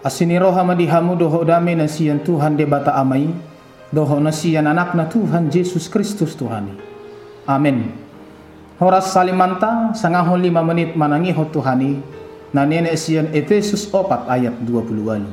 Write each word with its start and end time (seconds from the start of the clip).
Asini 0.00 0.40
roha 0.40 0.64
madihamu 0.64 1.12
doho 1.12 1.44
dame 1.44 1.76
nasian 1.76 2.24
Tuhan 2.24 2.56
de 2.56 2.64
bata 2.64 2.96
amai. 2.96 3.28
Doho 3.92 4.16
nasian 4.16 4.64
anak 4.64 4.96
na 4.96 5.04
Tuhan 5.04 5.52
Yesus 5.52 5.92
Kristus 5.92 6.32
Tuhani. 6.32 6.72
Amin. 7.44 7.92
Horas 8.80 9.12
salimanta 9.12 9.92
sangaho 9.92 10.40
lima 10.40 10.64
menit 10.64 10.96
manangiho 10.96 11.44
Tuhani. 11.52 12.00
Na 12.56 12.64
nene 12.64 12.96
sian 12.96 13.28
Efesus 13.36 13.84
4 13.92 14.24
ayat 14.24 14.56
20 14.64 15.04
wali. 15.04 15.30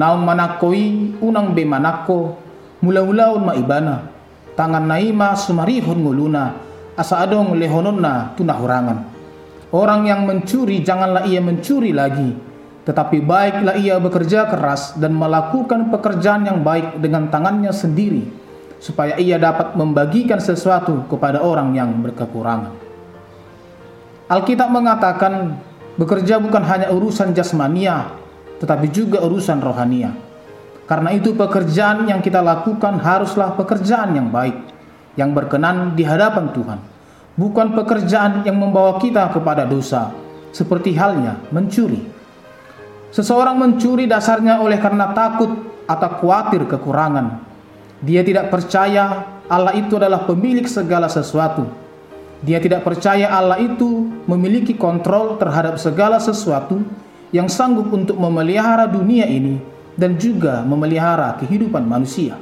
Naung 0.00 0.24
manakoi 0.24 1.20
unang 1.20 1.52
be 1.52 1.68
manako 1.68 2.40
mula-ulaun 2.80 3.52
maibana. 3.52 4.08
Tangan 4.56 4.88
naima 4.88 5.36
sumarihon 5.36 6.02
nguluna 6.02 6.56
asa 6.96 7.20
adong 7.20 7.52
lehonon 7.54 8.00
na 8.00 8.32
tunahurangan. 8.32 8.98
Orang 9.70 10.08
yang 10.08 10.24
mencuri 10.24 10.80
janganlah 10.80 11.28
ia 11.28 11.38
mencuri 11.44 11.92
lagi, 11.92 12.32
tetapi 12.88 13.20
baiklah 13.20 13.76
ia 13.76 14.00
bekerja 14.00 14.48
keras 14.48 14.96
dan 14.96 15.12
melakukan 15.12 15.92
pekerjaan 15.92 16.48
yang 16.48 16.64
baik 16.64 16.96
dengan 16.96 17.28
tangannya 17.28 17.68
sendiri, 17.68 18.24
supaya 18.80 19.20
ia 19.20 19.36
dapat 19.36 19.76
membagikan 19.76 20.40
sesuatu 20.40 21.04
kepada 21.04 21.44
orang 21.44 21.76
yang 21.76 21.92
berkekurangan. 22.00 22.72
Alkitab 24.32 24.72
mengatakan, 24.72 25.60
bekerja 26.00 26.40
bukan 26.40 26.64
hanya 26.64 26.88
urusan 26.88 27.36
jasmania, 27.36 28.08
tetapi 28.56 28.88
juga 28.88 29.20
urusan 29.20 29.60
rohania. 29.60 30.16
Karena 30.88 31.12
itu 31.12 31.36
pekerjaan 31.36 32.08
yang 32.08 32.24
kita 32.24 32.40
lakukan 32.40 33.04
haruslah 33.04 33.52
pekerjaan 33.52 34.16
yang 34.16 34.32
baik 34.32 34.56
yang 35.20 35.36
berkenan 35.36 35.92
di 35.92 36.08
hadapan 36.08 36.56
Tuhan, 36.56 36.80
bukan 37.36 37.76
pekerjaan 37.76 38.48
yang 38.48 38.56
membawa 38.56 38.96
kita 38.96 39.28
kepada 39.28 39.68
dosa, 39.68 40.08
seperti 40.56 40.96
halnya 40.96 41.36
mencuri. 41.52 42.16
Seseorang 43.08 43.56
mencuri 43.56 44.04
dasarnya 44.04 44.60
oleh 44.60 44.76
karena 44.76 45.16
takut 45.16 45.48
atau 45.88 46.10
khawatir 46.20 46.68
kekurangan. 46.68 47.40
Dia 48.04 48.20
tidak 48.20 48.52
percaya 48.52 49.24
Allah 49.48 49.74
itu 49.74 49.96
adalah 49.96 50.28
pemilik 50.28 50.68
segala 50.68 51.08
sesuatu. 51.08 51.64
Dia 52.44 52.62
tidak 52.62 52.86
percaya 52.86 53.32
Allah 53.32 53.58
itu 53.58 54.06
memiliki 54.28 54.76
kontrol 54.76 55.40
terhadap 55.40 55.80
segala 55.80 56.22
sesuatu 56.22 56.84
yang 57.34 57.50
sanggup 57.50 57.90
untuk 57.90 58.14
memelihara 58.14 58.86
dunia 58.86 59.26
ini 59.26 59.58
dan 59.98 60.14
juga 60.14 60.62
memelihara 60.62 61.34
kehidupan 61.42 61.82
manusia. 61.82 62.38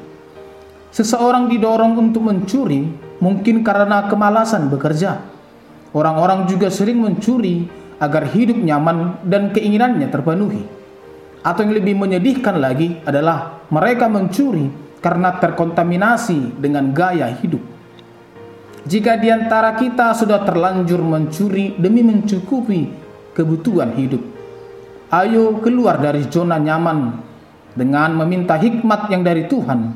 Seseorang 0.92 1.48
didorong 1.48 1.96
untuk 1.96 2.28
mencuri 2.28 2.84
mungkin 3.22 3.64
karena 3.64 4.04
kemalasan 4.12 4.68
bekerja. 4.68 5.24
Orang-orang 5.96 6.44
juga 6.44 6.68
sering 6.68 7.00
mencuri 7.00 7.64
agar 7.96 8.28
hidup 8.32 8.58
nyaman 8.60 9.24
dan 9.24 9.52
keinginannya 9.52 10.08
terpenuhi. 10.12 10.62
Atau 11.46 11.62
yang 11.62 11.78
lebih 11.78 11.94
menyedihkan 11.94 12.58
lagi 12.58 12.98
adalah 13.06 13.62
mereka 13.70 14.10
mencuri 14.10 14.66
karena 14.98 15.38
terkontaminasi 15.38 16.58
dengan 16.58 16.90
gaya 16.90 17.30
hidup. 17.30 17.62
Jika 18.86 19.18
di 19.18 19.30
antara 19.30 19.74
kita 19.74 20.14
sudah 20.14 20.42
terlanjur 20.46 21.02
mencuri 21.02 21.74
demi 21.78 22.02
mencukupi 22.02 22.90
kebutuhan 23.34 23.94
hidup, 23.94 24.22
ayo 25.10 25.58
keluar 25.62 25.98
dari 25.98 26.26
zona 26.26 26.58
nyaman 26.58 27.14
dengan 27.74 28.14
meminta 28.24 28.58
hikmat 28.58 29.10
yang 29.10 29.22
dari 29.22 29.46
Tuhan 29.46 29.94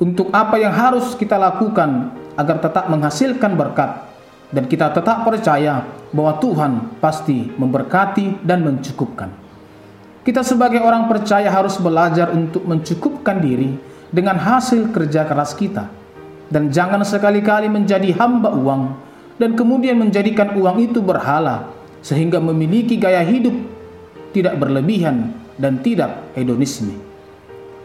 untuk 0.00 0.32
apa 0.32 0.56
yang 0.56 0.72
harus 0.72 1.16
kita 1.16 1.36
lakukan 1.36 2.12
agar 2.36 2.56
tetap 2.64 2.88
menghasilkan 2.88 3.52
berkat 3.56 4.09
dan 4.50 4.66
kita 4.66 4.90
tetap 4.90 5.22
percaya 5.22 5.86
bahwa 6.10 6.38
Tuhan 6.42 6.72
pasti 6.98 7.50
memberkati 7.54 8.42
dan 8.42 8.66
mencukupkan. 8.66 9.30
Kita 10.20 10.44
sebagai 10.44 10.82
orang 10.82 11.08
percaya 11.08 11.48
harus 11.48 11.80
belajar 11.80 12.34
untuk 12.34 12.66
mencukupkan 12.66 13.40
diri 13.40 13.72
dengan 14.10 14.36
hasil 14.36 14.90
kerja 14.92 15.24
keras 15.24 15.56
kita 15.56 15.88
dan 16.50 16.68
jangan 16.68 17.06
sekali-kali 17.06 17.70
menjadi 17.70 18.10
hamba 18.18 18.52
uang 18.52 18.82
dan 19.40 19.56
kemudian 19.56 19.96
menjadikan 19.96 20.52
uang 20.58 20.82
itu 20.82 21.00
berhala 21.00 21.70
sehingga 22.04 22.42
memiliki 22.42 22.98
gaya 23.00 23.22
hidup 23.24 23.54
tidak 24.34 24.58
berlebihan 24.58 25.32
dan 25.56 25.78
tidak 25.80 26.26
hedonisme. 26.34 26.92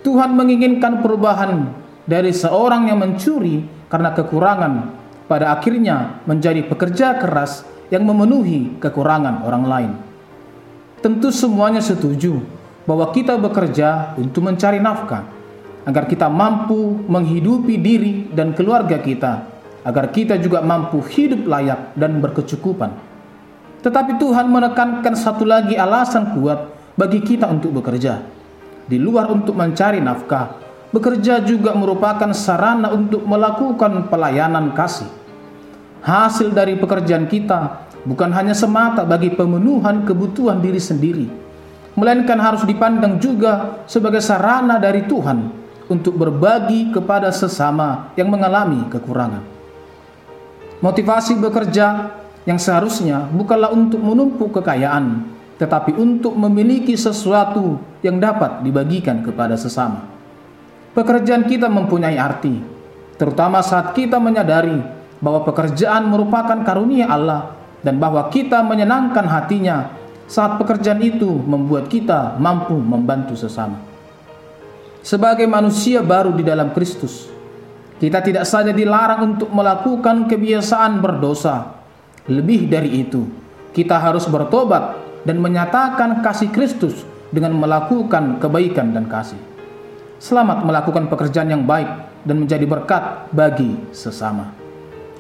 Tuhan 0.02 0.34
menginginkan 0.38 1.02
perubahan 1.02 1.72
dari 2.06 2.30
seorang 2.30 2.90
yang 2.90 3.02
mencuri 3.02 3.66
karena 3.90 4.14
kekurangan 4.14 4.74
pada 5.26 5.54
akhirnya 5.54 6.22
menjadi 6.30 6.66
pekerja 6.66 7.18
keras 7.18 7.66
yang 7.90 8.06
memenuhi 8.06 8.78
kekurangan 8.82 9.46
orang 9.46 9.66
lain. 9.66 9.92
Tentu 11.02 11.30
semuanya 11.30 11.82
setuju 11.82 12.42
bahwa 12.90 13.14
kita 13.14 13.38
bekerja 13.38 14.18
untuk 14.18 14.46
mencari 14.46 14.82
nafkah 14.82 15.26
agar 15.86 16.10
kita 16.10 16.26
mampu 16.26 17.06
menghidupi 17.06 17.78
diri 17.78 18.14
dan 18.34 18.58
keluarga 18.58 18.98
kita 18.98 19.54
agar 19.86 20.10
kita 20.10 20.42
juga 20.42 20.66
mampu 20.66 20.98
hidup 21.06 21.46
layak 21.46 21.94
dan 21.94 22.18
berkecukupan. 22.18 22.90
Tetapi 23.86 24.18
Tuhan 24.18 24.50
menekankan 24.50 25.14
satu 25.14 25.46
lagi 25.46 25.78
alasan 25.78 26.34
kuat 26.34 26.74
bagi 26.98 27.22
kita 27.22 27.46
untuk 27.46 27.70
bekerja. 27.78 28.18
Di 28.90 28.98
luar 28.98 29.30
untuk 29.30 29.54
mencari 29.54 30.02
nafkah, 30.02 30.65
bekerja 30.96 31.44
juga 31.44 31.76
merupakan 31.76 32.32
sarana 32.32 32.96
untuk 32.96 33.28
melakukan 33.28 34.08
pelayanan 34.08 34.72
kasih. 34.72 35.12
Hasil 36.00 36.56
dari 36.56 36.80
pekerjaan 36.80 37.28
kita 37.28 37.92
bukan 38.08 38.32
hanya 38.32 38.56
semata 38.56 39.04
bagi 39.04 39.34
pemenuhan 39.36 40.08
kebutuhan 40.08 40.64
diri 40.64 40.80
sendiri, 40.80 41.28
melainkan 42.00 42.40
harus 42.40 42.64
dipandang 42.64 43.20
juga 43.20 43.84
sebagai 43.84 44.24
sarana 44.24 44.80
dari 44.80 45.04
Tuhan 45.04 45.52
untuk 45.92 46.16
berbagi 46.16 46.96
kepada 46.96 47.28
sesama 47.36 48.16
yang 48.16 48.32
mengalami 48.32 48.88
kekurangan. 48.88 49.44
Motivasi 50.80 51.36
bekerja 51.42 52.14
yang 52.46 52.62
seharusnya 52.62 53.26
bukanlah 53.34 53.74
untuk 53.74 54.00
menumpuk 54.00 54.62
kekayaan, 54.62 55.28
tetapi 55.58 55.98
untuk 55.98 56.38
memiliki 56.38 56.94
sesuatu 56.94 57.82
yang 58.06 58.22
dapat 58.22 58.62
dibagikan 58.62 59.26
kepada 59.26 59.58
sesama. 59.58 60.15
Pekerjaan 60.96 61.44
kita 61.44 61.68
mempunyai 61.68 62.16
arti, 62.16 62.56
terutama 63.20 63.60
saat 63.60 63.92
kita 63.92 64.16
menyadari 64.16 64.80
bahwa 65.20 65.44
pekerjaan 65.44 66.08
merupakan 66.08 66.56
karunia 66.64 67.12
Allah 67.12 67.52
dan 67.84 68.00
bahwa 68.00 68.32
kita 68.32 68.64
menyenangkan 68.64 69.28
hatinya 69.28 69.92
saat 70.24 70.56
pekerjaan 70.56 71.04
itu 71.04 71.28
membuat 71.28 71.92
kita 71.92 72.40
mampu 72.40 72.80
membantu 72.80 73.36
sesama. 73.36 73.76
Sebagai 75.04 75.46
manusia 75.46 76.00
baru 76.00 76.32
di 76.32 76.48
dalam 76.48 76.72
Kristus, 76.72 77.30
kita 78.00 78.24
tidak 78.26 78.48
saja 78.48 78.72
dilarang 78.72 79.36
untuk 79.36 79.52
melakukan 79.52 80.26
kebiasaan 80.32 81.04
berdosa. 81.04 81.76
Lebih 82.26 82.72
dari 82.72 83.06
itu, 83.06 83.22
kita 83.76 84.00
harus 84.02 84.26
bertobat 84.32 84.98
dan 85.28 85.44
menyatakan 85.44 86.26
kasih 86.26 86.50
Kristus 86.50 87.06
dengan 87.30 87.54
melakukan 87.54 88.40
kebaikan 88.42 88.96
dan 88.96 89.06
kasih. 89.06 89.55
Selamat 90.26 90.66
melakukan 90.66 91.06
pekerjaan 91.06 91.54
yang 91.54 91.70
baik 91.70 91.86
dan 92.26 92.42
menjadi 92.42 92.66
berkat 92.66 93.30
bagi 93.30 93.78
sesama. 93.94 94.58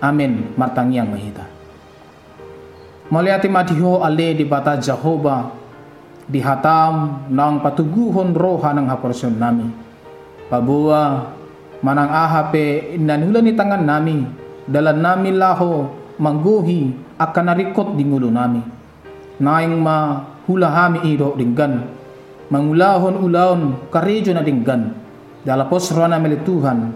Amin. 0.02 0.58
Martang 0.58 0.90
yang 0.90 1.06
mahita. 1.06 1.46
Maliati 3.14 3.46
madiho 3.46 4.02
ale 4.02 4.34
di 4.34 4.50
bata 4.50 4.82
Jehovah 4.82 5.54
di 6.26 6.42
hatam 6.42 7.22
nang 7.30 7.62
patuguhon 7.62 8.34
roha 8.34 8.74
nang 8.74 8.90
haporson 8.90 9.38
nami. 9.38 9.70
Pabua 10.50 11.30
manang 11.86 12.10
ahape 12.10 12.98
inanula 12.98 13.46
ni 13.46 13.54
tangan 13.54 13.86
nami 13.86 14.26
dalan 14.66 15.06
nami 15.06 15.30
laho 15.38 15.86
mangguhi 16.18 16.98
akan 17.22 17.46
narikot 17.54 17.94
di 17.94 18.10
ngulo 18.10 18.34
nami. 18.34 18.66
Naing 19.38 19.78
ma 19.78 20.26
hula 20.50 20.74
hami 20.74 21.14
ido 21.14 21.38
dinggan 21.38 22.05
mangulahon 22.50 23.16
ulaon 23.22 23.62
karejo 23.90 24.34
na 24.34 24.42
dinggan. 24.46 24.94
Dalapos 25.46 25.94
rona 25.94 26.18
mele 26.18 26.42
Tuhan. 26.42 26.94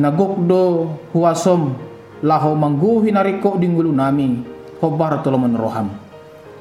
Nagokdo 0.00 0.88
huasom 1.12 1.76
laho 2.24 2.56
mangguhi 2.56 3.12
nariko 3.12 3.60
dinggulu 3.60 3.92
nami 3.92 4.40
hobar 4.80 5.20
tolomon 5.20 5.52
roham. 5.52 5.88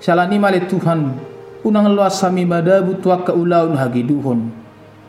Salani 0.03 0.35
male 0.35 0.67
Tuhan 0.67 1.15
unang 1.63 1.87
luas 1.95 2.19
sami 2.19 2.43
madabu 2.43 2.99
tuak 2.99 3.29
ka 3.29 3.33
ulaon 3.37 3.79
hagiduhon 3.79 4.51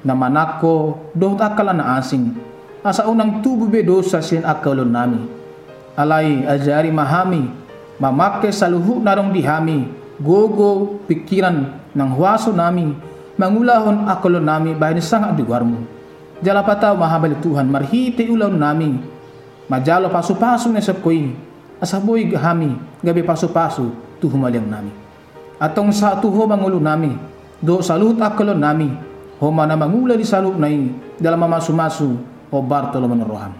na 0.07 0.15
manako 0.15 1.11
doh 1.19 1.35
akala 1.35 1.75
na 1.75 1.99
asing. 1.99 2.31
Asa 2.83 3.07
unang 3.07 3.43
tubu 3.43 3.71
be 3.71 3.83
dosa 3.83 4.23
sin 4.23 4.43
akalon 4.43 4.91
nami 4.91 5.43
alai 5.97 6.45
ajari 6.49 6.89
mahami 6.89 7.47
mamake 8.01 8.51
saluhu 8.51 9.01
narong 9.01 9.33
dihami 9.33 9.89
gogo 10.23 11.03
pikiran 11.11 11.83
nang 11.93 12.15
huaso 12.15 12.55
nami 12.55 12.95
mangulahon 13.37 14.07
akolo 14.07 14.39
nami 14.39 14.73
bahin 14.79 15.03
sangat 15.03 15.35
duwarmu 15.37 15.83
jala 16.43 16.63
pataw 16.63 16.95
mahabali 16.95 17.39
Tuhan 17.39 17.71
marhiti 17.71 18.27
ulaw 18.31 18.51
nami. 18.51 19.15
Majalo 19.71 20.11
pasu-pasu 20.13 20.69
na 20.69 20.83
sabkoy 20.83 21.33
asaboy 21.81 22.29
hami 22.35 22.77
gabi 23.01 23.23
pasu-pasu 23.25 23.95
tuhumalyang 24.21 24.69
nami. 24.69 24.93
Atong 25.57 25.95
sa 25.95 26.19
tuho 26.19 26.45
mangulo 26.45 26.83
nami 26.83 27.15
do 27.63 27.81
salut 27.81 28.19
akalon 28.19 28.59
nami. 28.59 28.91
Homa 29.43 29.67
na 29.67 29.75
mangula 29.75 30.15
di 30.15 30.23
salut 30.23 30.55
nai 30.55 30.93
dalam 31.19 31.43
mamasu-masu 31.43 32.15
o 32.53 32.57
bartolo 32.63 33.11
rohan 33.11 33.51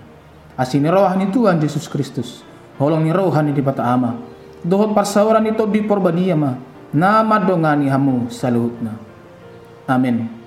asini 0.55 0.87
rohan 0.93 1.27
itu 1.27 1.43
Tuhan 1.43 1.59
Yesus 1.59 1.89
Kristus 1.89 2.45
holong 2.77 3.03
ni 3.03 3.11
rohan 3.11 3.51
di 3.51 3.63
bata 3.65 3.83
ama 3.89 4.15
dohot 4.63 4.95
parsawran 4.95 5.47
ito 5.47 5.67
di 5.69 5.83
porbaniya 5.83 6.35
ma 6.39 6.55
na 6.93 7.23
madongani 7.23 7.89
hamu 7.89 8.29
sa 8.29 8.51
luhot 8.53 8.77
na. 8.83 8.93
Amen. 9.89 10.42